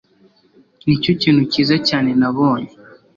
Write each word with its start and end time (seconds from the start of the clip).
Nicyo 0.85 1.11
kintu 1.21 1.41
cyiza 1.51 1.75
cyane 1.87 2.09
nabonye 2.19 2.71